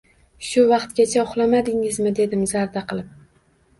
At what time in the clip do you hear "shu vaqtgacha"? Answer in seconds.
0.45-1.21